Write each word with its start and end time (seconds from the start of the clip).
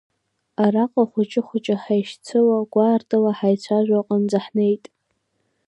Араҟа 0.63 1.03
хәыҷ-хәыҷы 1.11 1.75
ҳаишьцыло, 1.83 2.57
гәаартла 2.73 3.31
ҳаицәажәо 3.37 3.95
аҟынӡа 3.99 4.39
ҳнеит. 4.45 4.83